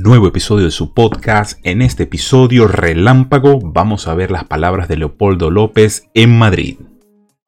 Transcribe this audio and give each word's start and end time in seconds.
Nuevo 0.00 0.28
episodio 0.28 0.66
de 0.66 0.70
su 0.70 0.94
podcast. 0.94 1.58
En 1.64 1.82
este 1.82 2.04
episodio 2.04 2.68
relámpago 2.68 3.58
vamos 3.60 4.06
a 4.06 4.14
ver 4.14 4.30
las 4.30 4.44
palabras 4.44 4.86
de 4.86 4.96
Leopoldo 4.96 5.50
López 5.50 6.08
en 6.14 6.38
Madrid. 6.38 6.78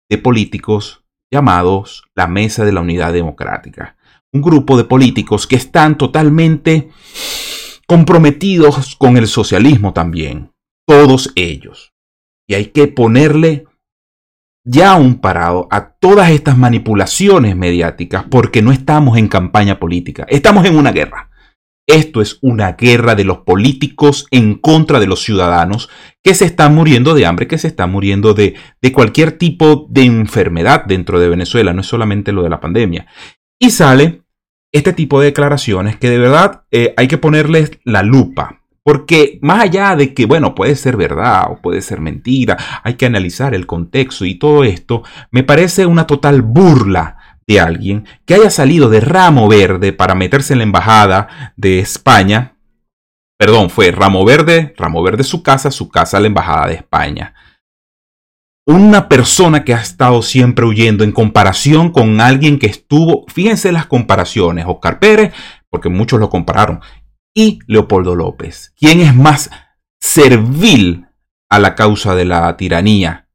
de 0.09 0.17
políticos 0.17 1.03
llamados 1.31 2.03
la 2.15 2.27
Mesa 2.27 2.65
de 2.65 2.71
la 2.71 2.81
Unidad 2.81 3.13
Democrática. 3.13 3.97
Un 4.31 4.41
grupo 4.41 4.77
de 4.77 4.83
políticos 4.83 5.47
que 5.47 5.55
están 5.55 5.97
totalmente 5.97 6.89
comprometidos 7.87 8.95
con 8.95 9.17
el 9.17 9.27
socialismo 9.27 9.93
también. 9.93 10.51
Todos 10.85 11.31
ellos. 11.35 11.93
Y 12.47 12.53
hay 12.53 12.67
que 12.67 12.87
ponerle 12.87 13.65
ya 14.65 14.95
un 14.95 15.19
parado 15.19 15.67
a 15.71 15.91
todas 15.91 16.29
estas 16.29 16.57
manipulaciones 16.57 17.55
mediáticas 17.55 18.25
porque 18.29 18.61
no 18.61 18.71
estamos 18.71 19.17
en 19.17 19.29
campaña 19.29 19.79
política, 19.79 20.25
estamos 20.29 20.65
en 20.65 20.77
una 20.77 20.91
guerra. 20.91 21.26
Esto 21.87 22.21
es 22.21 22.37
una 22.41 22.73
guerra 22.73 23.15
de 23.15 23.23
los 23.23 23.39
políticos 23.39 24.27
en 24.29 24.55
contra 24.55 24.99
de 24.99 25.07
los 25.07 25.23
ciudadanos 25.23 25.89
que 26.21 26.33
se 26.33 26.43
están 26.43 26.75
muriendo 26.75 27.13
de 27.13 27.25
hambre, 27.25 27.47
que 27.47 27.57
se 27.57 27.69
están 27.69 27.93
muriendo 27.93 28.33
de, 28.33 28.55
cualquier 28.93 29.31
tipo 29.37 29.87
de 29.89 30.03
enfermedad 30.03 30.83
dentro 30.85 31.17
de 31.17 31.29
Venezuela, 31.29 31.71
no 31.71 31.79
es 31.79 31.87
solamente 31.87 32.33
lo 32.33 32.43
de 32.43 32.49
la 32.49 32.59
pandemia. 32.59 33.07
Y 33.57 33.69
sale 33.69 34.23
este 34.73 34.91
tipo 34.91 35.21
de 35.21 35.27
declaraciones 35.27 35.95
que 35.95 36.09
de 36.09 36.19
verdad 36.19 36.63
eh, 36.71 36.93
hay 36.97 37.07
que 37.07 37.17
ponerles 37.17 37.71
la 37.85 38.03
lupa. 38.03 38.61
Porque 38.83 39.39
más 39.41 39.63
allá 39.63 39.95
de 39.95 40.13
que, 40.13 40.25
bueno, 40.25 40.55
puede 40.55 40.75
ser 40.75 40.97
verdad 40.97 41.51
o 41.51 41.61
puede 41.61 41.81
ser 41.81 42.01
mentira, 42.01 42.57
hay 42.83 42.95
que 42.95 43.05
analizar 43.05 43.53
el 43.53 43.65
contexto 43.65 44.25
y 44.25 44.35
todo 44.35 44.63
esto, 44.65 45.03
me 45.31 45.43
parece 45.43 45.85
una 45.85 46.07
total 46.07 46.41
burla 46.41 47.16
de 47.47 47.59
alguien 47.59 48.05
que 48.25 48.35
haya 48.35 48.49
salido 48.49 48.89
de 48.89 48.99
ramo 48.99 49.47
verde 49.47 49.93
para 49.93 50.15
meterse 50.15 50.53
en 50.53 50.59
la 50.59 50.65
embajada 50.65 51.53
de 51.55 51.79
España. 51.79 52.57
Perdón, 53.39 53.69
fue 53.69 53.91
ramo 53.91 54.25
verde, 54.25 54.73
ramo 54.77 55.01
verde 55.01 55.23
su 55.23 55.41
casa, 55.43 55.71
su 55.71 55.89
casa 55.89 56.19
la 56.19 56.27
embajada 56.27 56.67
de 56.67 56.75
España. 56.75 57.33
Una 58.65 59.07
persona 59.07 59.63
que 59.63 59.73
ha 59.73 59.79
estado 59.79 60.21
siempre 60.21 60.65
huyendo 60.65 61.05
en 61.05 61.13
comparación 61.13 61.91
con 61.91 62.19
alguien 62.19 62.59
que 62.59 62.67
estuvo, 62.67 63.25
fíjense 63.29 63.71
las 63.71 63.85
comparaciones, 63.85 64.65
Oscar 64.67 64.99
Pérez, 64.99 65.33
porque 65.69 65.87
muchos 65.87 66.19
lo 66.19 66.29
compararon, 66.29 66.81
y 67.33 67.59
Leopoldo 67.67 68.13
López. 68.13 68.73
¿Quién 68.75 68.99
es 68.99 69.15
más 69.15 69.49
servil 70.01 71.07
a 71.49 71.59
la 71.59 71.75
causa 71.75 72.13
de 72.13 72.25
la 72.25 72.57
tiranía? 72.57 73.29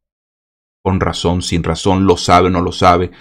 Con 0.83 1.01
razón, 1.01 1.41
sin 1.41 1.63
razón, 1.63 2.05
lo 2.05 2.19
sabe, 2.19 2.51
no 2.51 2.61
lo 2.61 2.73
sabe 2.73 3.13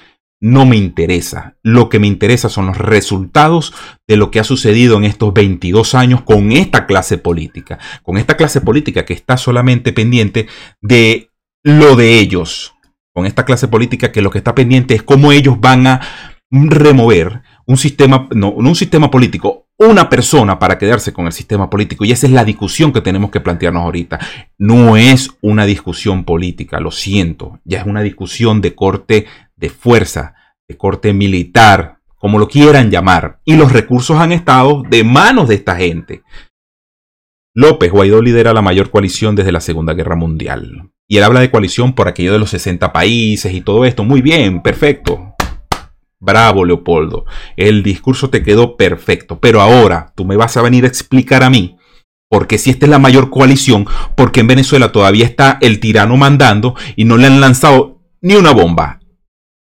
no 0.42 0.66
me 0.66 0.76
interesa. 0.76 1.56
Lo 1.62 1.88
que 1.88 2.00
me 2.00 2.08
interesa 2.08 2.50
son 2.50 2.66
los 2.66 2.78
resultados 2.78 3.74
de 4.08 4.18
lo 4.18 4.32
que 4.32 4.40
ha 4.40 4.44
sucedido 4.44 4.98
en 4.98 5.04
estos 5.04 5.34
22 5.34 5.94
años 5.96 6.22
con 6.24 6.52
esta 6.52 6.88
clase 6.88 7.20
política. 7.20 7.78
Con 8.02 8.18
esta 8.18 8.36
clase 8.36 8.60
política 8.60 9.06
que 9.06 9.14
está 9.14 9.38
solamente 9.38 9.94
pendiente 9.94 10.48
de 10.82 11.30
lo 11.64 11.96
de 11.96 12.20
ellos. 12.20 12.74
Con 13.14 13.26
esta 13.26 13.46
clase 13.46 13.68
política 13.68 14.12
que 14.12 14.22
lo 14.22 14.32
que 14.32 14.40
está 14.40 14.56
pendiente 14.56 14.96
es 14.96 15.04
cómo 15.04 15.32
ellos 15.32 15.60
van 15.60 15.86
a 15.86 16.02
remover 16.50 17.42
un 17.66 17.78
sistema, 17.78 18.28
no, 18.36 18.52
un 18.52 18.76
sistema 18.76 19.10
político, 19.10 19.68
una 19.78 20.10
persona 20.10 20.60
para 20.60 20.78
quedarse 20.78 21.14
con 21.14 21.26
el 21.26 21.32
sistema 21.32 21.70
político. 21.70 22.04
Y 22.04 22.12
esa 22.12 22.28
es 22.28 22.34
la 22.34 22.44
discusión 22.44 22.92
que 22.92 23.02
tenemos 23.02 23.32
que 23.32 23.40
plantearnos 23.40 23.84
ahorita. 23.84 24.20
No 24.58 24.98
es 24.98 25.30
una 25.42 25.66
discusión 25.66 26.24
política, 26.24 26.80
lo 26.80 26.92
siento. 26.92 27.60
Ya 27.64 27.80
es 27.80 27.86
una 27.86 28.02
discusión 28.02 28.62
de 28.62 28.76
corte 28.76 29.26
de 29.62 29.70
fuerza, 29.70 30.34
de 30.68 30.76
corte 30.76 31.14
militar, 31.14 32.00
como 32.18 32.40
lo 32.40 32.50
quieran 32.50 32.92
llamar, 32.92 33.40
y 33.46 33.56
los 33.56 33.72
recursos 33.72 34.18
han 34.18 34.32
estado 34.32 34.84
de 34.90 35.04
manos 35.04 35.48
de 35.48 35.56
esta 35.56 35.76
gente. 35.76 36.24
López 37.54 37.92
Guaidó 37.92 38.22
lidera 38.22 38.54
la 38.54 38.62
mayor 38.62 38.90
coalición 38.90 39.36
desde 39.36 39.52
la 39.52 39.62
Segunda 39.62 39.94
Guerra 39.94 40.16
Mundial. 40.16 40.90
Y 41.08 41.18
él 41.18 41.24
habla 41.24 41.42
de 41.42 41.52
coalición 41.52 41.94
por 41.94 42.08
aquello 42.08 42.32
de 42.34 42.40
los 42.40 42.50
60 42.50 42.94
países 42.94 43.54
y 43.54 43.62
todo 43.62 43.86
esto. 43.86 44.04
Muy 44.06 44.22
bien, 44.22 44.62
perfecto. 44.62 45.36
Bravo, 46.20 46.64
Leopoldo. 46.64 47.26
El 47.58 47.84
discurso 47.84 48.30
te 48.30 48.44
quedó 48.44 48.78
perfecto. 48.78 49.40
Pero 49.42 49.60
ahora 49.60 50.14
tú 50.16 50.24
me 50.24 50.38
vas 50.38 50.56
a 50.56 50.62
venir 50.62 50.86
a 50.86 50.88
explicar 50.88 51.44
a 51.44 51.50
mí 51.50 51.78
porque 52.30 52.58
si 52.58 52.70
esta 52.70 52.86
es 52.86 52.90
la 52.90 52.98
mayor 52.98 53.30
coalición, 53.30 53.86
porque 54.16 54.40
en 54.40 54.48
Venezuela 54.48 54.94
todavía 54.94 55.26
está 55.26 55.58
el 55.60 55.82
tirano 55.82 56.16
mandando 56.16 56.76
y 56.96 57.04
no 57.04 57.18
le 57.18 57.28
han 57.28 57.42
lanzado 57.42 58.00
ni 58.22 58.36
una 58.36 58.52
bomba 58.52 59.01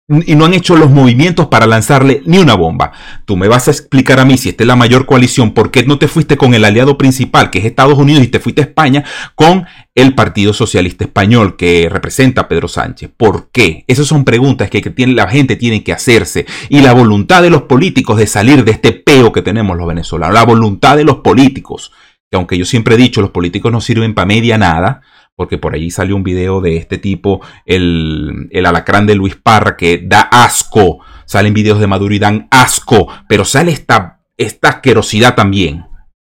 y 0.06 0.34
no 0.34 0.44
han 0.44 0.52
hecho 0.52 0.76
los 0.76 0.90
movimientos 0.90 1.46
para 1.46 1.66
lanzarle 1.66 2.22
ni 2.26 2.36
una 2.36 2.54
bomba. 2.54 2.92
Tú 3.24 3.38
me 3.38 3.48
vas 3.48 3.68
a 3.68 3.70
explicar 3.70 4.20
a 4.20 4.26
mí 4.26 4.36
si 4.36 4.50
esta 4.50 4.62
es 4.62 4.68
la 4.68 4.76
mayor 4.76 5.06
coalición, 5.06 5.52
¿por 5.54 5.70
qué 5.70 5.84
no 5.84 5.98
te 5.98 6.08
fuiste 6.08 6.36
con 6.36 6.52
el 6.52 6.66
aliado 6.66 6.98
principal, 6.98 7.48
que 7.48 7.60
es 7.60 7.64
Estados 7.64 7.98
Unidos, 7.98 8.22
y 8.22 8.28
te 8.28 8.38
fuiste 8.38 8.60
a 8.60 8.66
España 8.66 9.04
con 9.34 9.66
el 9.94 10.14
Partido 10.14 10.52
Socialista 10.52 11.04
Español, 11.04 11.56
que 11.56 11.88
representa 11.90 12.42
a 12.42 12.48
Pedro 12.48 12.68
Sánchez? 12.68 13.10
¿Por 13.16 13.48
qué? 13.50 13.84
Esas 13.86 14.06
son 14.06 14.24
preguntas 14.24 14.68
que, 14.68 14.82
la 15.06 15.28
gente 15.28 15.56
tiene 15.56 15.82
que 15.82 15.94
hacerse. 15.94 16.44
Y 16.68 16.80
la 16.80 16.92
voluntad 16.92 17.40
de 17.40 17.50
los 17.50 17.62
políticos 17.62 18.18
de 18.18 18.26
salir 18.26 18.64
de 18.64 18.72
este 18.72 18.92
peo 18.92 19.32
que 19.32 19.40
tenemos 19.40 19.74
los 19.76 19.86
venezolanos, 19.86 20.34
la 20.34 20.44
voluntad 20.44 20.98
de 20.98 21.04
los 21.04 21.16
políticos, 21.16 21.92
que 22.30 22.36
aunque 22.36 22.58
yo 22.58 22.66
siempre 22.66 22.96
he 22.96 22.98
dicho, 22.98 23.22
los 23.22 23.30
políticos 23.30 23.72
no 23.72 23.80
sirven 23.80 24.12
para 24.12 24.26
media 24.26 24.58
nada, 24.58 25.00
porque 25.36 25.58
por 25.58 25.74
allí 25.74 25.90
salió 25.90 26.16
un 26.16 26.22
video 26.22 26.60
de 26.60 26.76
este 26.76 26.98
tipo, 26.98 27.40
el, 27.66 28.48
el 28.50 28.66
alacrán 28.66 29.06
de 29.06 29.14
Luis 29.14 29.36
Parra, 29.36 29.76
que 29.76 30.02
da 30.04 30.20
asco. 30.20 31.00
Salen 31.26 31.54
videos 31.54 31.80
de 31.80 31.86
Maduro 31.86 32.14
y 32.14 32.18
dan 32.18 32.48
asco, 32.50 33.08
pero 33.28 33.44
sale 33.44 33.72
esta, 33.72 34.20
esta 34.36 34.68
asquerosidad 34.68 35.34
también 35.34 35.86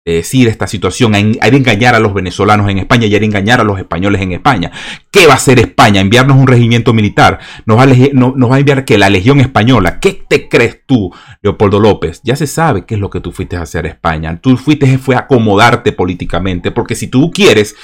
de 0.05 0.13
decir 0.13 0.47
esta 0.47 0.67
situación, 0.67 1.15
hay 1.15 1.33
de 1.33 1.57
engañar 1.57 1.95
a 1.95 1.99
los 1.99 2.13
venezolanos 2.13 2.69
en 2.69 2.77
España 2.77 3.07
y 3.07 3.15
hay 3.15 3.19
de 3.19 3.25
engañar 3.25 3.59
a 3.59 3.63
los 3.63 3.79
españoles 3.79 4.21
en 4.21 4.33
España. 4.33 4.71
¿Qué 5.09 5.25
va 5.25 5.33
a 5.33 5.37
hacer 5.37 5.57
España? 5.57 5.99
¿Enviarnos 5.99 6.37
un 6.37 6.45
regimiento 6.45 6.93
militar? 6.93 7.39
¿Nos 7.65 7.79
va, 7.79 7.83
a, 7.83 7.87
nos 8.13 8.51
va 8.51 8.55
a 8.55 8.59
enviar 8.59 8.85
que 8.85 8.99
la 8.99 9.09
Legión 9.09 9.39
Española? 9.39 9.99
¿Qué 9.99 10.23
te 10.29 10.47
crees 10.47 10.81
tú, 10.85 11.11
Leopoldo 11.41 11.79
López? 11.79 12.21
Ya 12.23 12.35
se 12.35 12.45
sabe 12.45 12.85
qué 12.85 12.93
es 12.93 13.01
lo 13.01 13.09
que 13.09 13.19
tú 13.19 13.31
fuiste 13.31 13.57
a 13.57 13.63
hacer 13.63 13.85
a 13.85 13.89
España. 13.89 14.39
Tú 14.39 14.55
fuiste 14.57 14.99
fue 14.99 15.15
a 15.15 15.19
acomodarte 15.21 15.91
políticamente, 15.91 16.69
porque 16.69 16.93
si 16.93 17.07
tú 17.07 17.31
quieres 17.31 17.75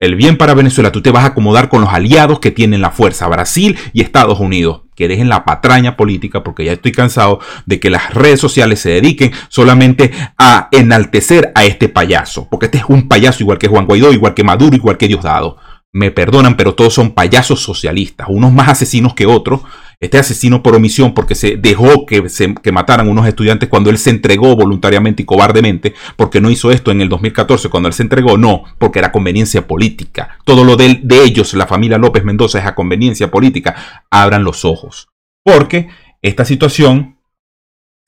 el 0.00 0.16
bien 0.16 0.38
para 0.38 0.54
Venezuela, 0.54 0.90
tú 0.90 1.02
te 1.02 1.10
vas 1.10 1.24
a 1.24 1.28
acomodar 1.28 1.68
con 1.68 1.82
los 1.82 1.92
aliados 1.92 2.40
que 2.40 2.50
tienen 2.50 2.80
la 2.80 2.90
fuerza, 2.90 3.28
Brasil 3.28 3.78
y 3.92 4.00
Estados 4.00 4.40
Unidos. 4.40 4.80
Que 4.96 5.08
dejen 5.08 5.28
la 5.28 5.44
patraña 5.44 5.96
política, 5.96 6.42
porque 6.42 6.64
ya 6.64 6.72
estoy 6.72 6.92
cansado 6.92 7.40
de 7.66 7.80
que 7.80 7.90
las 7.90 8.12
redes 8.12 8.40
sociales 8.40 8.80
se 8.80 8.90
dediquen 8.90 9.32
solamente 9.48 10.10
a 10.38 10.68
enaltecer 10.72 11.52
a 11.54 11.64
este 11.64 11.90
payaso. 11.90 12.48
Porque 12.50 12.66
este 12.66 12.78
es 12.78 12.84
un 12.88 13.08
payaso 13.08 13.42
igual 13.42 13.58
que 13.58 13.68
Juan 13.68 13.86
Guaidó, 13.86 14.12
igual 14.12 14.34
que 14.34 14.42
Maduro, 14.42 14.74
igual 14.74 14.96
que 14.96 15.08
Diosdado. 15.08 15.58
Me 15.92 16.10
perdonan, 16.10 16.56
pero 16.56 16.74
todos 16.74 16.94
son 16.94 17.12
payasos 17.12 17.60
socialistas, 17.60 18.26
unos 18.30 18.52
más 18.52 18.68
asesinos 18.68 19.14
que 19.14 19.26
otros. 19.26 19.60
Este 20.00 20.16
asesino 20.16 20.62
por 20.62 20.74
omisión 20.74 21.12
porque 21.12 21.34
se 21.34 21.56
dejó 21.56 22.06
que, 22.06 22.28
se, 22.30 22.54
que 22.54 22.72
mataran 22.72 23.08
unos 23.08 23.28
estudiantes 23.28 23.68
cuando 23.68 23.90
él 23.90 23.98
se 23.98 24.08
entregó 24.08 24.56
voluntariamente 24.56 25.22
y 25.22 25.26
cobardemente, 25.26 25.94
porque 26.16 26.40
no 26.40 26.50
hizo 26.50 26.70
esto 26.70 26.90
en 26.90 27.02
el 27.02 27.10
2014 27.10 27.68
cuando 27.68 27.88
él 27.88 27.92
se 27.92 28.02
entregó, 28.02 28.38
no, 28.38 28.64
porque 28.78 28.98
era 28.98 29.12
conveniencia 29.12 29.66
política. 29.66 30.38
Todo 30.44 30.64
lo 30.64 30.76
de, 30.76 31.00
de 31.02 31.22
ellos, 31.22 31.52
la 31.52 31.66
familia 31.66 31.98
López 31.98 32.24
Mendoza, 32.24 32.58
es 32.58 32.66
a 32.66 32.74
conveniencia 32.74 33.30
política. 33.30 34.04
Abran 34.10 34.42
los 34.42 34.64
ojos. 34.64 35.08
Porque 35.44 35.88
esta 36.22 36.46
situación 36.46 37.19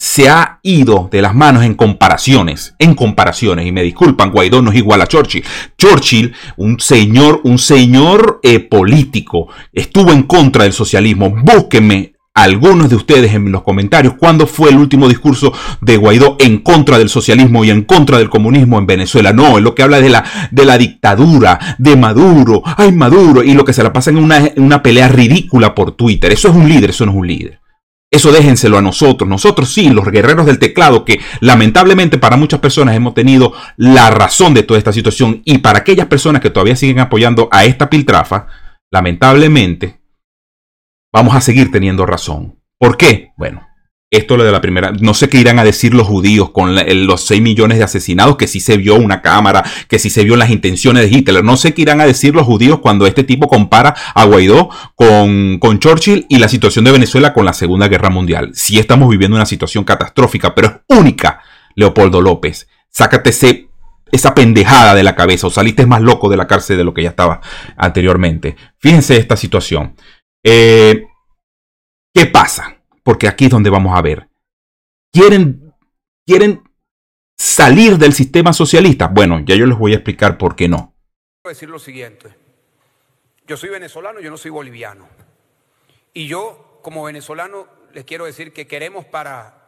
se 0.03 0.29
ha 0.29 0.59
ido 0.65 1.09
de 1.13 1.23
las 1.23 1.33
manos 1.33 1.63
en 1.63 1.75
comparaciones, 1.75 2.75
en 2.81 2.97
comparaciones, 2.97 3.69
y 3.69 3.71
me 3.71 3.85
disculpan, 3.85 4.33
Guaidó 4.33 4.61
no 4.61 4.73
es 4.73 4.77
igual 4.77 5.01
a 5.01 5.07
Churchill. 5.07 5.45
Churchill, 5.79 6.35
un 6.57 6.81
señor, 6.81 7.41
un 7.45 7.57
señor 7.57 8.41
eh, 8.43 8.59
político, 8.59 9.47
estuvo 9.73 10.11
en 10.11 10.25
contra 10.25 10.65
del 10.65 10.73
socialismo. 10.73 11.31
Búsquenme 11.31 12.15
algunos 12.35 12.91
de 12.91 12.97
ustedes 12.97 13.33
en 13.33 13.53
los 13.53 13.63
comentarios 13.63 14.15
cuándo 14.19 14.49
fue 14.49 14.71
el 14.71 14.79
último 14.79 15.09
discurso 15.09 15.53
de 15.81 15.97
Guaidó 15.99 16.35
en 16.41 16.59
contra 16.59 16.99
del 16.99 17.09
socialismo 17.09 17.65
y 17.65 17.71
en 17.71 17.83
contra 17.83 18.19
del 18.19 18.29
comunismo 18.29 18.81
en 18.81 18.87
Venezuela. 18.87 19.33
No, 19.33 19.57
es 19.57 19.63
lo 19.63 19.77
que 19.77 19.85
habla 19.85 20.01
de 20.01 20.11
la, 20.11 20.25
de 20.51 20.65
la 20.65 20.79
dictadura, 20.79 21.77
de 21.79 21.95
Maduro, 21.95 22.65
ay 22.77 22.91
Maduro, 22.91 23.45
y 23.45 23.55
lo 23.55 23.65
que 23.65 23.73
se 23.73 23.85
la 23.85 23.93
pasa 23.93 24.11
en 24.11 24.17
una, 24.17 24.39
en 24.39 24.65
una 24.65 24.83
pelea 24.83 25.07
ridícula 25.07 25.77
por 25.77 25.93
Twitter. 25.93 26.33
Eso 26.33 26.49
es 26.49 26.57
un 26.57 26.69
líder, 26.69 26.91
eso 26.91 27.07
no 27.07 27.13
es 27.13 27.19
un 27.19 27.27
líder. 27.29 27.62
Eso 28.13 28.31
déjenselo 28.31 28.77
a 28.77 28.83
nosotros. 28.83 29.29
Nosotros 29.29 29.73
sí, 29.73 29.89
los 29.89 30.05
guerreros 30.05 30.45
del 30.45 30.59
teclado, 30.59 31.07
que 31.07 31.19
lamentablemente 31.41 32.19
para 32.19 32.37
muchas 32.37 32.61
personas 32.61 32.95
hemos 32.95 33.15
tenido 33.15 33.55
la 33.79 34.11
razón 34.11 34.53
de 34.53 34.63
toda 34.63 34.77
esta 34.77 34.93
situación. 34.93 35.41
Y 35.47 35.59
para 35.59 35.79
aquellas 35.79 36.07
personas 36.09 36.43
que 36.43 36.51
todavía 36.51 36.77
siguen 36.77 37.01
apoyando 37.01 37.49
a 37.51 37.65
esta 37.65 37.89
piltrafa, 37.89 38.49
lamentablemente 38.91 40.03
vamos 41.11 41.35
a 41.35 41.41
seguir 41.41 41.73
teniendo 41.73 42.05
razón. 42.05 42.61
¿Por 42.79 42.99
qué? 42.99 43.33
Bueno, 43.39 43.67
esto 44.13 44.37
lo 44.37 44.45
de 44.45 44.53
la 44.53 44.61
primera, 44.61 44.93
no 45.01 45.15
sé 45.15 45.31
qué 45.31 45.39
irán 45.39 45.59
a 45.59 45.65
decir 45.65 45.95
los 45.95 46.07
judíos 46.07 46.51
con 46.51 46.77
los 47.07 47.25
6 47.25 47.41
millones 47.41 47.79
de 47.79 47.85
asesinados, 47.85 48.37
que 48.37 48.47
sí 48.47 48.61
se 48.61 48.77
vio 48.77 48.95
una 48.97 49.23
cámara, 49.23 49.65
que 49.89 49.99
sí 49.99 50.11
se 50.11 50.23
vio 50.23 50.37
las 50.37 50.51
intenciones 50.51 51.03
de 51.03 51.17
Hitler. 51.17 51.43
No 51.43 51.57
sé 51.57 51.73
qué 51.73 51.83
irán 51.83 52.03
a 52.03 52.07
decir 52.07 52.35
los 52.35 52.45
judíos 52.45 52.81
cuando 52.81 53.07
este 53.07 53.25
tipo 53.25 53.49
compara 53.49 53.95
a 54.15 54.25
Guaidó 54.25 54.69
con, 54.95 55.59
con 55.59 55.79
Churchill 55.79 56.27
y 56.29 56.39
la 56.39 56.49
situación 56.49 56.85
de 56.85 56.93
Venezuela 56.93 57.33
con 57.33 57.47
la 57.47 57.55
Segunda 57.55 57.89
Guerra 57.89 58.11
Mundial. 58.11 58.51
Sí 58.53 58.79
estamos 58.79 59.09
viviendo 59.09 59.35
una 59.37 59.47
situación 59.47 59.83
catastrófica, 59.83 60.55
pero 60.55 60.69
es 60.69 60.99
única, 60.99 61.41
Leopoldo 61.75 62.21
López. 62.21 62.69
Sácate 62.91 63.31
esa 64.11 64.35
pendejada 64.35 64.95
de 64.95 65.05
la 65.05 65.17
cabeza 65.17 65.47
o 65.47 65.51
saliste 65.51 65.87
más 65.87 66.03
loco 66.03 66.29
de 66.29 66.37
la 66.37 66.47
cárcel 66.47 66.77
de 66.77 66.85
lo 66.85 66.93
que 66.93 67.03
ya 67.03 67.09
estaba 67.09 67.41
anteriormente. 67.79 68.57
Fíjense 68.79 69.17
esta 69.17 69.39
situación. 69.39 69.95
Eh, 70.45 71.07
¿Qué 72.13 72.27
pasa? 72.27 72.82
Porque 73.03 73.29
aquí 73.29 73.45
es 73.47 73.51
donde 73.51 73.71
vamos 73.71 73.97
a 73.97 74.03
ver. 74.03 74.29
¿Quieren, 75.13 75.75
quieren 76.27 76.63
salir 77.37 77.99
del 77.99 78.13
sistema 78.13 78.53
socialista? 78.53 79.09
Bueno, 79.09 79.41
ya 79.41 79.55
yo 79.57 79.67
les 79.67 79.79
voy 79.79 79.93
a 79.93 79.97
explicar 79.97 80.39
por 80.39 80.57
qué 80.57 80.69
no. 80.69 80.95
Quiero 81.43 81.55
decir 81.55 81.69
lo 81.69 81.79
siguiente. 81.79 82.35
Yo 83.47 83.57
soy 83.57 83.71
venezolano, 83.71 84.21
yo 84.21 84.31
no 84.31 84.37
soy 84.37 84.51
boliviano. 84.51 85.09
Y 86.15 86.27
yo, 86.27 86.81
como 86.83 87.05
venezolano, 87.05 87.67
les 87.93 88.05
quiero 88.05 88.25
decir 88.25 88.53
que 88.53 88.67
queremos 88.67 89.05
para 89.05 89.63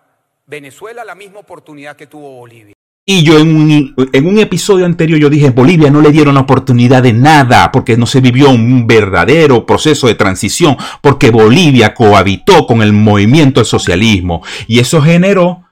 Venezuela 0.47 1.05
la 1.05 1.15
misma 1.15 1.41
oportunidad 1.41 1.97
que 1.97 2.07
tuvo 2.07 2.31
Bolivia. 2.37 2.74
Y 3.07 3.23
yo 3.23 3.39
en 3.39 4.27
un, 4.27 4.39
episodio 4.39 4.87
anterior 4.87 5.21
yo 5.21 5.29
dije, 5.29 5.51
Bolivia 5.51 5.91
no 5.91 6.01
le 6.01 6.11
dieron 6.11 6.39
oportunidad 6.39 7.03
de 7.03 7.13
nada 7.13 7.71
porque 7.71 7.99
no 7.99 8.07
se 8.07 8.23
vivió 8.23 8.49
un 8.49 8.87
verdadero 8.87 9.67
proceso 9.67 10.07
de 10.07 10.15
transición, 10.15 10.79
porque 11.03 11.31
Bolivia 11.31 11.93
cohabitó 11.93 12.67
con 12.67 12.81
el 12.81 12.95
movimiento 12.95 13.61
del 13.61 13.67
socialismo. 13.67 14.43
Y 14.67 14.79
eso 14.79 15.03
generó, 15.03 15.65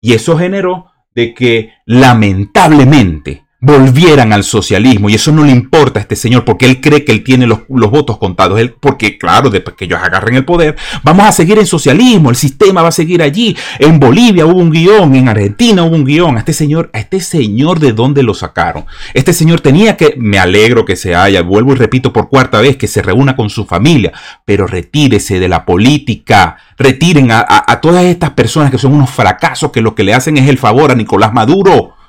y 0.00 0.14
eso 0.14 0.36
generó 0.36 0.86
de 1.14 1.32
que 1.32 1.70
lamentablemente 1.86 3.44
volvieran 3.60 4.32
al 4.32 4.42
socialismo. 4.42 5.10
Y 5.10 5.14
eso 5.14 5.32
no 5.32 5.44
le 5.44 5.52
importa 5.52 6.00
a 6.00 6.02
este 6.02 6.16
señor 6.16 6.44
porque 6.44 6.66
él 6.66 6.80
cree 6.80 7.04
que 7.04 7.12
él 7.12 7.22
tiene 7.22 7.46
los, 7.46 7.60
votos 7.68 8.18
contados. 8.18 8.58
Él, 8.58 8.74
porque 8.78 9.18
claro, 9.18 9.50
después 9.50 9.76
que 9.76 9.84
ellos 9.84 10.00
agarren 10.02 10.34
el 10.34 10.44
poder, 10.44 10.76
vamos 11.02 11.26
a 11.26 11.32
seguir 11.32 11.58
en 11.58 11.66
socialismo, 11.66 12.30
el 12.30 12.36
sistema 12.36 12.82
va 12.82 12.88
a 12.88 12.92
seguir 12.92 13.22
allí. 13.22 13.56
En 13.78 14.00
Bolivia 14.00 14.46
hubo 14.46 14.58
un 14.58 14.70
guion, 14.70 15.14
en 15.14 15.28
Argentina 15.28 15.84
hubo 15.84 15.94
un 15.94 16.04
guion. 16.04 16.36
A 16.36 16.40
este 16.40 16.52
señor, 16.52 16.90
a 16.92 16.98
este 16.98 17.20
señor 17.20 17.78
de 17.78 17.92
dónde 17.92 18.22
lo 18.22 18.34
sacaron. 18.34 18.86
Este 19.12 19.32
señor 19.32 19.60
tenía 19.60 19.96
que, 19.96 20.14
me 20.16 20.38
alegro 20.38 20.84
que 20.84 20.96
se 20.96 21.14
haya, 21.14 21.42
vuelvo 21.42 21.72
y 21.72 21.76
repito 21.76 22.12
por 22.12 22.28
cuarta 22.28 22.60
vez, 22.60 22.76
que 22.76 22.88
se 22.88 23.02
reúna 23.02 23.36
con 23.36 23.50
su 23.50 23.66
familia, 23.66 24.12
pero 24.44 24.66
retírese 24.66 25.38
de 25.38 25.48
la 25.48 25.66
política. 25.66 26.56
Retiren 26.78 27.30
a, 27.30 27.44
a 27.46 27.80
todas 27.80 28.04
estas 28.04 28.30
personas 28.30 28.70
que 28.70 28.78
son 28.78 28.94
unos 28.94 29.10
fracasos 29.10 29.70
que 29.70 29.82
lo 29.82 29.94
que 29.94 30.04
le 30.04 30.14
hacen 30.14 30.38
es 30.38 30.48
el 30.48 30.56
favor 30.56 30.90
a 30.90 30.94
Nicolás 30.94 31.34
Maduro. 31.34 31.99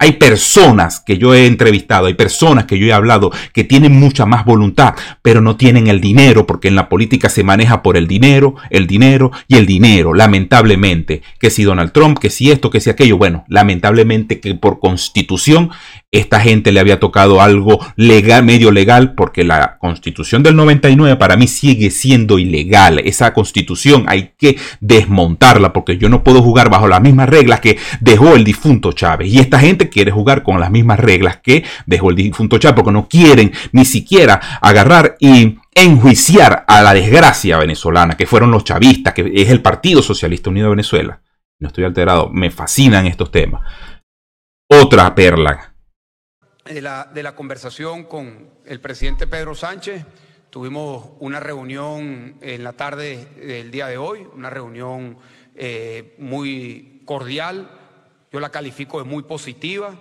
Hay 0.00 0.14
personas 0.14 0.98
que 0.98 1.18
yo 1.18 1.34
he 1.34 1.46
entrevistado, 1.46 2.06
hay 2.06 2.14
personas 2.14 2.64
que 2.64 2.80
yo 2.80 2.86
he 2.86 2.92
hablado 2.92 3.30
que 3.52 3.62
tienen 3.62 3.92
mucha 3.92 4.26
más 4.26 4.44
voluntad, 4.44 4.96
pero 5.22 5.40
no 5.40 5.56
tienen 5.56 5.86
el 5.86 6.00
dinero, 6.00 6.48
porque 6.48 6.66
en 6.66 6.74
la 6.74 6.88
política 6.88 7.28
se 7.28 7.44
maneja 7.44 7.80
por 7.80 7.96
el 7.96 8.08
dinero, 8.08 8.56
el 8.70 8.88
dinero 8.88 9.30
y 9.46 9.54
el 9.54 9.66
dinero, 9.66 10.12
lamentablemente. 10.12 11.22
Que 11.38 11.48
si 11.48 11.62
Donald 11.62 11.92
Trump, 11.92 12.18
que 12.18 12.30
si 12.30 12.50
esto, 12.50 12.70
que 12.70 12.80
si 12.80 12.90
aquello, 12.90 13.18
bueno, 13.18 13.44
lamentablemente 13.46 14.40
que 14.40 14.56
por 14.56 14.80
constitución 14.80 15.70
esta 16.14 16.38
gente 16.38 16.70
le 16.70 16.78
había 16.78 17.00
tocado 17.00 17.42
algo 17.42 17.84
legal, 17.96 18.44
medio 18.44 18.70
legal, 18.70 19.14
porque 19.14 19.42
la 19.42 19.78
constitución 19.78 20.44
del 20.44 20.54
99 20.54 21.16
para 21.16 21.36
mí 21.36 21.48
sigue 21.48 21.90
siendo 21.90 22.38
ilegal. 22.38 23.00
Esa 23.00 23.34
constitución 23.34 24.04
hay 24.06 24.32
que 24.38 24.56
desmontarla, 24.80 25.72
porque 25.72 25.98
yo 25.98 26.08
no 26.08 26.22
puedo 26.22 26.40
jugar 26.40 26.70
bajo 26.70 26.86
las 26.86 27.00
mismas 27.00 27.28
reglas 27.28 27.58
que 27.58 27.78
dejó 28.00 28.36
el 28.36 28.44
difunto 28.44 28.92
Chávez. 28.92 29.32
Y 29.32 29.40
esta 29.40 29.58
gente 29.58 29.88
quiere 29.88 30.12
jugar 30.12 30.44
con 30.44 30.60
las 30.60 30.70
mismas 30.70 31.00
reglas 31.00 31.38
que 31.38 31.64
dejó 31.84 32.10
el 32.10 32.16
difunto 32.16 32.58
Chávez, 32.58 32.76
porque 32.76 32.92
no 32.92 33.08
quieren 33.08 33.50
ni 33.72 33.84
siquiera 33.84 34.40
agarrar 34.60 35.16
y 35.18 35.58
enjuiciar 35.74 36.64
a 36.68 36.80
la 36.82 36.94
desgracia 36.94 37.58
venezolana, 37.58 38.16
que 38.16 38.26
fueron 38.26 38.52
los 38.52 38.62
chavistas, 38.62 39.14
que 39.14 39.32
es 39.34 39.50
el 39.50 39.62
Partido 39.62 40.00
Socialista 40.00 40.48
Unido 40.48 40.66
de 40.66 40.76
Venezuela. 40.76 41.20
No 41.58 41.68
estoy 41.68 41.82
alterado, 41.82 42.30
me 42.30 42.52
fascinan 42.52 43.06
estos 43.06 43.32
temas. 43.32 43.62
Otra 44.70 45.12
perla 45.16 45.73
de 46.64 46.80
la, 46.80 47.10
de 47.12 47.22
la 47.22 47.34
conversación 47.34 48.04
con 48.04 48.48
el 48.64 48.80
presidente 48.80 49.26
Pedro 49.26 49.54
Sánchez. 49.54 50.04
Tuvimos 50.50 51.10
una 51.18 51.40
reunión 51.40 52.36
en 52.40 52.64
la 52.64 52.72
tarde 52.72 53.26
del 53.36 53.70
día 53.70 53.86
de 53.88 53.98
hoy, 53.98 54.26
una 54.34 54.50
reunión 54.50 55.18
eh, 55.56 56.14
muy 56.18 57.02
cordial. 57.04 57.70
Yo 58.32 58.40
la 58.40 58.50
califico 58.50 58.98
de 58.98 59.04
muy 59.04 59.24
positiva. 59.24 59.94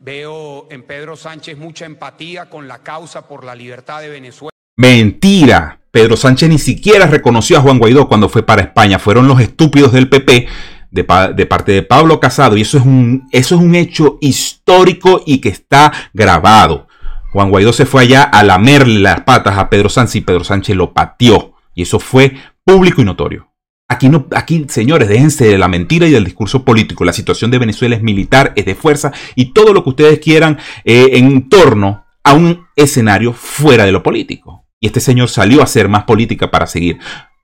Veo 0.00 0.68
en 0.70 0.84
Pedro 0.84 1.16
Sánchez 1.16 1.58
mucha 1.58 1.86
empatía 1.86 2.48
con 2.48 2.68
la 2.68 2.78
causa 2.78 3.26
por 3.26 3.44
la 3.44 3.54
libertad 3.54 4.00
de 4.00 4.10
Venezuela. 4.10 4.50
Mentira. 4.76 5.80
Pedro 5.90 6.16
Sánchez 6.16 6.48
ni 6.48 6.58
siquiera 6.58 7.06
reconoció 7.06 7.58
a 7.58 7.60
Juan 7.62 7.78
Guaidó 7.78 8.06
cuando 8.08 8.28
fue 8.28 8.44
para 8.44 8.62
España. 8.62 8.98
Fueron 8.98 9.26
los 9.26 9.40
estúpidos 9.40 9.92
del 9.92 10.08
PP 10.08 10.46
de, 10.90 11.04
parte 11.04 11.72
de 11.72 11.82
Pablo 11.82 12.20
Casado, 12.20 12.56
y 12.56 12.62
eso 12.62 12.78
es, 12.78 12.84
un, 12.84 13.28
eso 13.32 13.54
es 13.54 13.60
un 13.60 13.74
hecho 13.74 14.18
histórico 14.20 15.22
y 15.26 15.38
que 15.38 15.48
está 15.48 15.92
grabado. 16.12 16.86
Juan 17.32 17.50
Guaidó 17.50 17.72
se 17.72 17.86
fue 17.86 18.02
allá 18.02 18.22
a 18.22 18.42
lamerle 18.42 19.00
las 19.00 19.20
patas 19.20 19.58
a 19.58 19.68
Pedro 19.68 19.88
Sánchez 19.88 20.16
y 20.16 20.20
Pedro 20.22 20.44
Sánchez 20.44 20.76
lo 20.76 20.94
pateó. 20.94 21.54
Y 21.74 21.82
eso 21.82 22.00
fue 22.00 22.34
público 22.64 23.02
y 23.02 23.04
notorio. 23.04 23.48
Aquí, 23.86 24.08
no, 24.08 24.26
aquí, 24.34 24.66
señores, 24.68 25.08
déjense 25.08 25.46
de 25.46 25.58
la 25.58 25.68
mentira 25.68 26.06
y 26.06 26.10
del 26.10 26.24
discurso 26.24 26.64
político. 26.64 27.04
La 27.04 27.12
situación 27.12 27.50
de 27.50 27.58
Venezuela 27.58 27.96
es 27.96 28.02
militar, 28.02 28.52
es 28.56 28.66
de 28.66 28.74
fuerza 28.74 29.12
y 29.34 29.52
todo 29.52 29.72
lo 29.72 29.82
que 29.82 29.90
ustedes 29.90 30.18
quieran 30.18 30.58
eh, 30.84 31.10
en 31.14 31.48
torno 31.48 32.04
a 32.22 32.34
un 32.34 32.66
escenario 32.76 33.32
fuera 33.32 33.86
de 33.86 33.92
lo 33.92 34.02
político. 34.02 34.66
Y 34.80 34.86
este 34.86 35.00
señor 35.00 35.28
salió 35.28 35.60
a 35.60 35.64
hacer 35.64 35.88
más 35.88 36.04
política 36.04 36.50
para 36.50 36.66
seguir. 36.66 36.98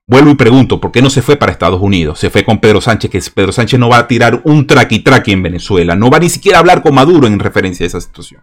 Vuelvo 0.07 0.31
y 0.31 0.35
pregunto, 0.35 0.81
¿por 0.81 0.93
qué 0.93 1.01
no 1.01 1.09
se 1.09 1.23
fue 1.23 1.37
para 1.37 1.51
Estados 1.51 1.81
Unidos? 1.81 2.19
Se 2.19 2.29
fue 2.29 2.45
con 2.45 2.59
Pedro 2.59 2.83
Sánchez, 2.83 3.11
que 3.11 3.23
Pedro 3.35 3.53
Sánchez 3.53 3.81
no 3.81 3.89
va 3.89 3.99
a 3.99 4.07
tirar 4.07 4.43
un 4.45 4.67
traqui-traqui 4.67 5.33
en 5.33 5.43
Venezuela, 5.43 5.97
no 5.97 6.11
va 6.11 6.19
ni 6.19 6.29
siquiera 6.29 6.59
a 6.59 6.61
hablar 6.61 6.83
con 6.83 6.95
Maduro 6.95 7.27
en 7.27 7.39
referencia 7.39 7.85
a 7.85 7.87
esa 7.87 8.01
situación. 8.03 8.43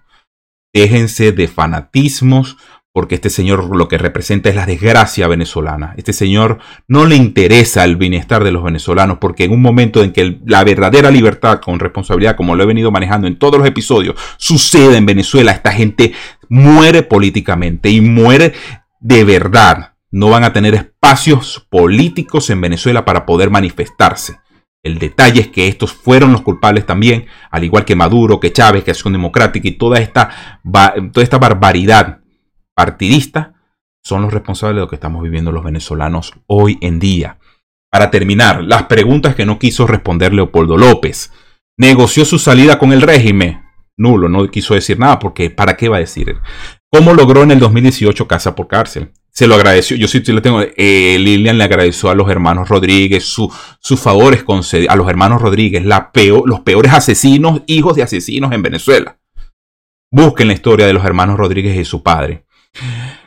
Déjense 0.73 1.33
de 1.33 1.47
fanatismos, 1.47 2.57
porque 2.93 3.15
este 3.15 3.29
señor 3.29 3.75
lo 3.75 3.87
que 3.87 3.99
representa 3.99 4.49
es 4.49 4.55
la 4.55 4.65
desgracia 4.65 5.27
venezolana. 5.27 5.93
Este 5.97 6.13
señor 6.13 6.57
no 6.87 7.05
le 7.05 7.15
interesa 7.15 7.83
el 7.85 7.95
bienestar 7.95 8.43
de 8.43 8.51
los 8.51 8.63
venezolanos, 8.63 9.19
porque 9.19 9.43
en 9.43 9.51
un 9.51 9.61
momento 9.61 10.03
en 10.03 10.13
que 10.13 10.39
la 10.45 10.63
verdadera 10.63 11.11
libertad 11.11 11.61
con 11.61 11.79
responsabilidad, 11.79 12.35
como 12.35 12.55
lo 12.55 12.63
he 12.63 12.67
venido 12.67 12.91
manejando 12.91 13.27
en 13.27 13.37
todos 13.37 13.59
los 13.59 13.67
episodios, 13.67 14.15
sucede 14.37 14.97
en 14.97 15.05
Venezuela, 15.05 15.51
esta 15.51 15.71
gente 15.71 16.13
muere 16.49 17.03
políticamente 17.03 17.89
y 17.89 18.01
muere 18.01 18.53
de 18.99 19.23
verdad 19.23 19.90
no 20.11 20.29
van 20.29 20.43
a 20.43 20.53
tener 20.53 20.75
espacios 20.75 21.65
políticos 21.69 22.49
en 22.49 22.61
Venezuela 22.61 23.05
para 23.05 23.25
poder 23.25 23.49
manifestarse. 23.49 24.39
El 24.83 24.97
detalle 24.97 25.41
es 25.41 25.47
que 25.47 25.67
estos 25.67 25.93
fueron 25.93 26.31
los 26.31 26.41
culpables 26.41 26.85
también, 26.85 27.27
al 27.51 27.63
igual 27.63 27.85
que 27.85 27.95
Maduro, 27.95 28.39
que 28.39 28.51
Chávez, 28.51 28.83
que 28.83 28.91
Acción 28.91 29.13
Democrática 29.13 29.67
y 29.67 29.73
toda 29.73 29.99
esta, 29.99 30.61
toda 31.13 31.23
esta 31.23 31.37
barbaridad 31.37 32.19
partidista, 32.75 33.53
son 34.03 34.23
los 34.23 34.33
responsables 34.33 34.77
de 34.77 34.81
lo 34.81 34.87
que 34.87 34.95
estamos 34.95 35.21
viviendo 35.21 35.51
los 35.51 35.63
venezolanos 35.63 36.33
hoy 36.47 36.77
en 36.81 36.99
día. 36.99 37.37
Para 37.91 38.09
terminar, 38.09 38.63
las 38.63 38.83
preguntas 38.83 39.35
que 39.35 39.45
no 39.45 39.59
quiso 39.59 39.85
responder 39.85 40.33
Leopoldo 40.33 40.77
López. 40.77 41.31
¿Negoció 41.77 42.25
su 42.25 42.39
salida 42.39 42.79
con 42.79 42.91
el 42.91 43.01
régimen? 43.01 43.61
Nulo, 43.97 44.29
no 44.29 44.47
quiso 44.49 44.73
decir 44.73 44.97
nada 44.97 45.19
porque 45.19 45.51
¿para 45.51 45.77
qué 45.77 45.89
va 45.89 45.97
a 45.97 45.99
decir? 46.01 46.37
¿Cómo 46.91 47.13
logró 47.13 47.43
en 47.43 47.51
el 47.51 47.59
2018 47.59 48.27
casa 48.27 48.55
por 48.55 48.67
cárcel? 48.67 49.11
Se 49.31 49.47
lo 49.47 49.55
agradeció, 49.55 49.95
yo 49.95 50.09
sí 50.09 50.19
le 50.19 50.41
tengo, 50.41 50.61
eh, 50.61 51.17
Lilian 51.17 51.57
le 51.57 51.63
agradeció 51.63 52.09
a 52.09 52.15
los 52.15 52.29
hermanos 52.29 52.67
Rodríguez 52.67 53.23
su, 53.23 53.51
sus 53.79 53.99
favores 53.99 54.43
a 54.89 54.95
los 54.97 55.09
hermanos 55.09 55.41
Rodríguez, 55.41 55.85
la 55.85 56.11
los 56.45 56.59
peores 56.59 56.91
asesinos, 56.91 57.61
hijos 57.65 57.95
de 57.95 58.03
asesinos 58.03 58.51
en 58.51 58.61
Venezuela. 58.61 59.17
Busquen 60.11 60.49
la 60.49 60.53
historia 60.53 60.85
de 60.85 60.93
los 60.93 61.05
hermanos 61.05 61.37
Rodríguez 61.37 61.77
y 61.77 61.85
su 61.85 62.03
padre. 62.03 62.45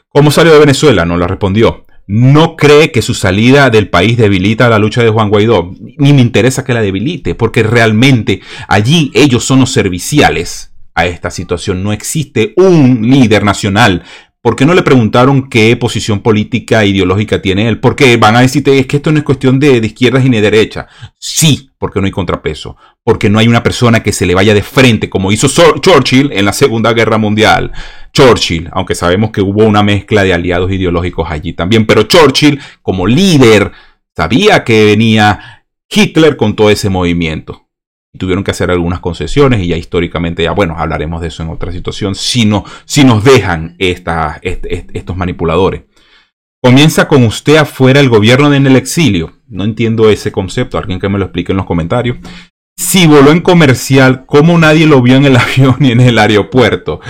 ¿Cómo 0.08 0.30
salió 0.30 0.52
de 0.52 0.60
Venezuela? 0.60 1.06
No 1.06 1.16
lo 1.16 1.26
respondió. 1.26 1.86
No 2.06 2.54
cree 2.54 2.92
que 2.92 3.00
su 3.00 3.14
salida 3.14 3.70
del 3.70 3.88
país 3.88 4.18
debilita 4.18 4.68
la 4.68 4.78
lucha 4.78 5.02
de 5.02 5.08
Juan 5.08 5.30
Guaidó. 5.30 5.72
Ni 5.96 6.12
me 6.12 6.20
interesa 6.20 6.62
que 6.62 6.74
la 6.74 6.82
debilite, 6.82 7.34
porque 7.34 7.62
realmente 7.62 8.42
allí 8.68 9.10
ellos 9.14 9.44
son 9.44 9.60
los 9.60 9.72
serviciales 9.72 10.74
a 10.94 11.06
esta 11.06 11.30
situación. 11.30 11.82
No 11.82 11.92
existe 11.92 12.52
un 12.56 13.08
líder 13.08 13.44
nacional 13.44 14.04
¿Por 14.44 14.56
qué 14.56 14.66
no 14.66 14.74
le 14.74 14.82
preguntaron 14.82 15.48
qué 15.48 15.74
posición 15.74 16.20
política 16.20 16.82
e 16.82 16.88
ideológica 16.88 17.40
tiene 17.40 17.66
él? 17.66 17.80
Porque 17.80 18.18
van 18.18 18.36
a 18.36 18.42
decirte, 18.42 18.78
es 18.78 18.86
que 18.86 18.98
esto 18.98 19.10
no 19.10 19.16
es 19.16 19.24
cuestión 19.24 19.58
de, 19.58 19.80
de 19.80 19.86
izquierdas 19.86 20.22
ni 20.22 20.36
de 20.36 20.42
derecha. 20.42 20.86
Sí, 21.18 21.70
porque 21.78 21.98
no 21.98 22.04
hay 22.04 22.12
contrapeso. 22.12 22.76
Porque 23.02 23.30
no 23.30 23.38
hay 23.38 23.48
una 23.48 23.62
persona 23.62 24.02
que 24.02 24.12
se 24.12 24.26
le 24.26 24.34
vaya 24.34 24.52
de 24.52 24.62
frente, 24.62 25.08
como 25.08 25.32
hizo 25.32 25.48
Churchill 25.80 26.30
en 26.30 26.44
la 26.44 26.52
Segunda 26.52 26.92
Guerra 26.92 27.16
Mundial. 27.16 27.72
Churchill, 28.12 28.68
aunque 28.72 28.94
sabemos 28.94 29.30
que 29.30 29.40
hubo 29.40 29.64
una 29.64 29.82
mezcla 29.82 30.22
de 30.22 30.34
aliados 30.34 30.70
ideológicos 30.70 31.26
allí 31.30 31.54
también, 31.54 31.86
pero 31.86 32.02
Churchill, 32.02 32.60
como 32.82 33.06
líder, 33.06 33.72
sabía 34.14 34.62
que 34.62 34.84
venía 34.84 35.64
Hitler 35.88 36.36
con 36.36 36.54
todo 36.54 36.68
ese 36.68 36.90
movimiento 36.90 37.64
tuvieron 38.18 38.44
que 38.44 38.50
hacer 38.50 38.70
algunas 38.70 39.00
concesiones 39.00 39.60
y 39.60 39.68
ya 39.68 39.76
históricamente, 39.76 40.42
ya 40.42 40.52
bueno, 40.52 40.76
hablaremos 40.78 41.20
de 41.20 41.28
eso 41.28 41.42
en 41.42 41.50
otra 41.50 41.72
situación, 41.72 42.14
si, 42.14 42.44
no, 42.44 42.64
si 42.84 43.04
nos 43.04 43.24
dejan 43.24 43.76
estos 43.78 45.16
manipuladores. 45.16 45.82
Comienza 46.62 47.08
con 47.08 47.24
usted 47.24 47.56
afuera 47.56 48.00
el 48.00 48.08
gobierno 48.08 48.52
en 48.54 48.66
el 48.66 48.76
exilio. 48.76 49.34
No 49.48 49.64
entiendo 49.64 50.08
ese 50.08 50.32
concepto, 50.32 50.78
alguien 50.78 50.98
que 50.98 51.10
me 51.10 51.18
lo 51.18 51.26
explique 51.26 51.52
en 51.52 51.58
los 51.58 51.66
comentarios. 51.66 52.16
Si 52.76 53.06
voló 53.06 53.32
en 53.32 53.40
comercial, 53.40 54.24
¿cómo 54.26 54.58
nadie 54.58 54.86
lo 54.86 55.02
vio 55.02 55.16
en 55.16 55.26
el 55.26 55.36
avión 55.36 55.76
ni 55.78 55.90
en 55.90 56.00
el 56.00 56.18
aeropuerto? 56.18 57.00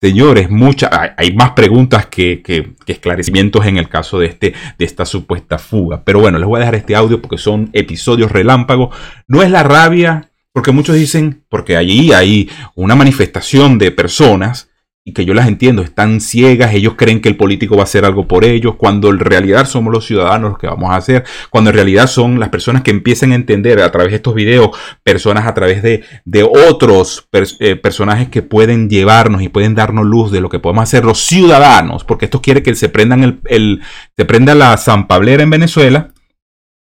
Señores, 0.00 0.50
mucha, 0.50 1.14
hay 1.16 1.32
más 1.32 1.52
preguntas 1.52 2.06
que, 2.06 2.42
que, 2.42 2.74
esclarecimientos 2.86 3.64
en 3.64 3.78
el 3.78 3.88
caso 3.88 4.18
de, 4.18 4.26
este, 4.26 4.52
de 4.78 4.84
esta 4.84 5.06
supuesta 5.06 5.58
fuga. 5.58 6.02
Pero 6.04 6.20
bueno, 6.20 6.38
les 6.38 6.46
voy 6.46 6.58
a 6.58 6.60
dejar 6.60 6.74
este 6.74 6.94
audio 6.94 7.22
porque 7.22 7.38
son 7.38 7.70
episodios 7.72 8.30
relámpagos. 8.30 8.94
No 9.26 9.42
es 9.42 9.50
la 9.50 9.62
rabia, 9.62 10.30
porque 10.52 10.70
muchos 10.70 10.96
dicen, 10.96 11.44
porque 11.48 11.78
allí 11.78 12.12
hay 12.12 12.50
una 12.74 12.94
manifestación 12.94 13.78
de 13.78 13.90
personas 13.90 14.68
y 15.08 15.12
que 15.12 15.24
yo 15.24 15.34
las 15.34 15.46
entiendo, 15.46 15.82
están 15.82 16.20
ciegas, 16.20 16.74
ellos 16.74 16.94
creen 16.96 17.20
que 17.20 17.28
el 17.28 17.36
político 17.36 17.76
va 17.76 17.82
a 17.82 17.84
hacer 17.84 18.04
algo 18.04 18.26
por 18.26 18.44
ellos, 18.44 18.74
cuando 18.74 19.08
en 19.08 19.20
realidad 19.20 19.64
somos 19.64 19.92
los 19.92 20.04
ciudadanos 20.04 20.50
los 20.50 20.58
que 20.58 20.66
vamos 20.66 20.90
a 20.90 20.96
hacer, 20.96 21.24
cuando 21.48 21.70
en 21.70 21.76
realidad 21.76 22.08
son 22.08 22.40
las 22.40 22.48
personas 22.48 22.82
que 22.82 22.90
empiezan 22.90 23.30
a 23.30 23.36
entender 23.36 23.80
a 23.80 23.92
través 23.92 24.10
de 24.10 24.16
estos 24.16 24.34
videos, 24.34 24.70
personas 25.04 25.46
a 25.46 25.54
través 25.54 25.80
de, 25.80 26.02
de 26.24 26.42
otros 26.42 27.28
eh, 27.60 27.76
personajes 27.76 28.30
que 28.30 28.42
pueden 28.42 28.90
llevarnos 28.90 29.42
y 29.42 29.48
pueden 29.48 29.76
darnos 29.76 30.04
luz 30.04 30.32
de 30.32 30.40
lo 30.40 30.48
que 30.48 30.58
podemos 30.58 30.82
hacer 30.82 31.04
los 31.04 31.20
ciudadanos, 31.20 32.02
porque 32.02 32.24
esto 32.24 32.42
quiere 32.42 32.64
que 32.64 32.74
se 32.74 32.88
prendan 32.88 33.22
el, 33.22 33.38
el 33.44 33.82
se 34.16 34.24
prenda 34.24 34.56
la 34.56 34.76
zampablera 34.76 35.44
en 35.44 35.50
Venezuela, 35.50 36.08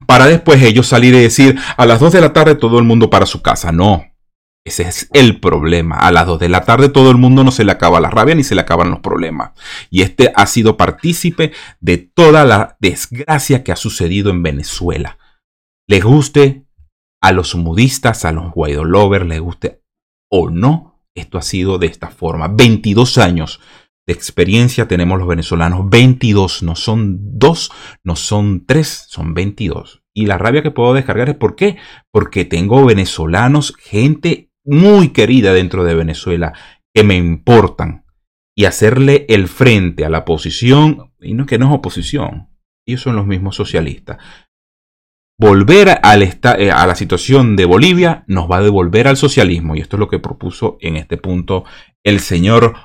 para 0.05 0.27
después 0.27 0.61
ellos 0.61 0.85
salir 0.85 1.15
y 1.15 1.19
decir 1.19 1.57
a 1.77 1.87
las 1.87 1.99
2 1.99 2.13
de 2.13 2.21
la 2.21 2.31
tarde 2.31 2.53
todo 2.53 2.77
el 2.77 2.85
mundo 2.85 3.09
para 3.09 3.25
su 3.25 3.41
casa. 3.41 3.71
No, 3.71 4.03
ese 4.65 4.83
es 4.83 5.09
el 5.13 5.39
problema. 5.39 5.97
A 5.97 6.11
las 6.11 6.25
2 6.25 6.39
de 6.39 6.49
la 6.49 6.63
tarde 6.63 6.89
todo 6.89 7.11
el 7.11 7.17
mundo 7.17 7.43
no 7.43 7.51
se 7.51 7.65
le 7.65 7.71
acaba 7.71 7.99
la 7.99 8.09
rabia 8.09 8.35
ni 8.35 8.43
se 8.43 8.55
le 8.55 8.61
acaban 8.61 8.89
los 8.89 8.99
problemas. 8.99 9.51
Y 9.89 10.03
este 10.03 10.31
ha 10.35 10.47
sido 10.47 10.77
partícipe 10.77 11.51
de 11.81 11.97
toda 11.97 12.45
la 12.45 12.77
desgracia 12.79 13.63
que 13.63 13.71
ha 13.71 13.75
sucedido 13.75 14.31
en 14.31 14.41
Venezuela. 14.41 15.17
Le 15.87 15.99
guste 15.99 16.65
a 17.21 17.31
los 17.31 17.55
mudistas, 17.55 18.23
a 18.25 18.31
los 18.31 18.51
Guaidó 18.51 18.85
lovers, 18.85 19.25
le 19.25 19.39
guste 19.39 19.81
o 20.29 20.49
no, 20.49 21.01
esto 21.13 21.37
ha 21.37 21.41
sido 21.41 21.77
de 21.77 21.87
esta 21.87 22.09
forma. 22.09 22.47
22 22.47 23.17
años 23.17 23.59
de 24.07 24.13
experiencia 24.13 24.87
tenemos 24.87 25.19
los 25.19 25.27
venezolanos. 25.27 25.89
22, 25.89 26.63
no 26.63 26.75
son 26.75 27.37
dos, 27.37 27.71
no 28.03 28.15
son 28.15 28.65
tres, 28.65 29.05
son 29.09 29.33
22. 29.33 30.03
Y 30.15 30.25
la 30.25 30.37
rabia 30.37 30.63
que 30.63 30.71
puedo 30.71 30.93
descargar 30.93 31.29
es 31.29 31.35
¿por 31.35 31.55
qué? 31.55 31.77
Porque 32.11 32.45
tengo 32.45 32.85
venezolanos, 32.85 33.75
gente 33.77 34.52
muy 34.65 35.09
querida 35.09 35.53
dentro 35.53 35.83
de 35.83 35.95
Venezuela 35.95 36.53
que 36.93 37.03
me 37.03 37.15
importan 37.15 38.05
y 38.55 38.65
hacerle 38.65 39.25
el 39.29 39.47
frente 39.47 40.05
a 40.05 40.09
la 40.09 40.19
oposición, 40.19 41.11
y 41.19 41.33
no 41.33 41.45
que 41.45 41.57
no 41.57 41.67
es 41.67 41.73
oposición, 41.73 42.49
ellos 42.85 43.01
son 43.01 43.15
los 43.15 43.25
mismos 43.25 43.55
socialistas. 43.55 44.17
Volver 45.39 45.99
al 46.03 46.21
eh, 46.21 46.71
a 46.71 46.85
la 46.85 46.95
situación 46.95 47.55
de 47.55 47.65
Bolivia 47.65 48.23
nos 48.27 48.49
va 48.49 48.57
a 48.57 48.61
devolver 48.61 49.07
al 49.07 49.17
socialismo, 49.17 49.75
y 49.75 49.79
esto 49.79 49.95
es 49.95 49.99
lo 49.99 50.07
que 50.07 50.19
propuso 50.19 50.77
en 50.79 50.97
este 50.97 51.17
punto 51.17 51.65
el 52.03 52.19
señor 52.19 52.75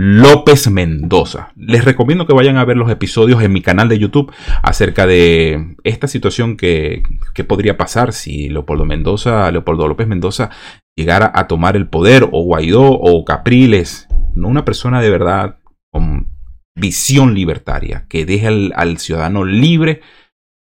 López 0.00 0.70
Mendoza. 0.70 1.50
Les 1.56 1.84
recomiendo 1.84 2.24
que 2.24 2.32
vayan 2.32 2.56
a 2.56 2.64
ver 2.64 2.76
los 2.76 2.88
episodios 2.88 3.42
en 3.42 3.52
mi 3.52 3.62
canal 3.62 3.88
de 3.88 3.98
YouTube 3.98 4.32
acerca 4.62 5.08
de 5.08 5.74
esta 5.82 6.06
situación 6.06 6.56
que, 6.56 7.02
podría 7.48 7.76
pasar 7.76 8.12
si 8.12 8.48
Leopoldo 8.48 8.84
Mendoza, 8.84 9.50
Leopoldo 9.50 9.88
López 9.88 10.06
Mendoza 10.06 10.50
llegara 10.96 11.32
a 11.34 11.48
tomar 11.48 11.74
el 11.74 11.88
poder, 11.88 12.28
o 12.30 12.44
Guaidó, 12.44 12.92
o 12.92 13.24
Capriles, 13.24 14.06
no 14.36 14.46
una 14.46 14.64
persona 14.64 15.00
de 15.00 15.10
verdad 15.10 15.58
con 15.90 16.28
visión 16.76 17.34
libertaria, 17.34 18.06
que 18.08 18.24
deje 18.24 18.46
al, 18.46 18.98
ciudadano 18.98 19.44
libre 19.44 20.00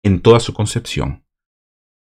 en 0.02 0.20
toda 0.20 0.40
su 0.40 0.54
concepción. 0.54 1.26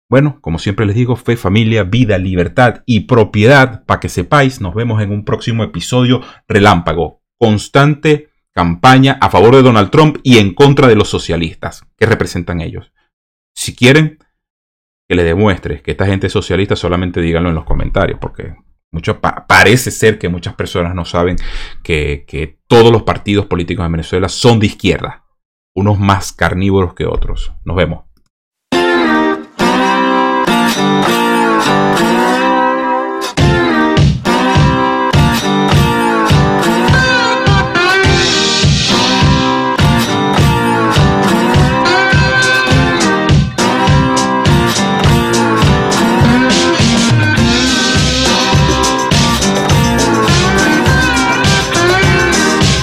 Bueno, 0.10 0.40
como 0.40 0.60
siempre 0.60 0.86
les 0.86 0.96
digo, 0.96 1.18
fe, 1.18 1.36
familia, 1.36 1.84
vida, 1.84 2.18
libertad 2.18 2.84
y 2.86 3.02
propiedad, 3.02 3.84
para 3.84 4.00
que 4.00 4.08
sepáis, 4.08 4.62
nos 4.62 4.74
vemos 4.74 5.02
en 5.02 5.12
un 5.12 5.26
próximo 5.26 5.66
episodio 5.66 6.22
relámpago. 6.48 7.17
Constante 7.39 8.29
campaña 8.53 9.17
a 9.22 9.29
favor 9.29 9.56
de 9.56 9.62
Donald 9.62 9.91
Trump 9.91 10.17
y 10.24 10.39
en 10.39 10.53
contra 10.53 10.88
de 10.88 10.96
los 10.96 11.10
socialistas 11.10 11.86
que 11.96 12.08
representan 12.08 12.62
ellos. 12.62 12.91
Si 13.56 13.75
quieren, 13.75 14.17
que 15.08 15.15
le 15.15 15.24
demuestre 15.24 15.82
que 15.82 15.91
esta 15.91 16.06
gente 16.06 16.27
es 16.27 16.34
socialista, 16.34 16.75
solamente 16.75 17.22
díganlo 17.22 17.50
en 17.50 17.56
los 17.56 17.65
comentarios, 17.65 18.20
porque 18.20 18.56
mucho 18.91 19.20
parece 19.22 19.91
ser 19.91 20.17
que 20.17 20.29
muchas 20.29 20.56
personas 20.56 20.96
no 20.96 21.06
saben 21.06 21.38
que, 21.84 22.25
que 22.27 22.60
todos 22.67 22.91
los 22.91 23.03
partidos 23.03 23.46
políticos 23.46 23.86
en 23.86 23.91
Venezuela 23.91 24.27
son 24.27 24.60
de 24.60 24.67
izquierda, 24.67 25.25
unos 25.75 26.00
más 26.00 26.34
carnívoros 26.34 26.94
que 26.94 27.06
otros. 27.06 27.53
Nos 27.63 27.75
vemos. 27.75 28.07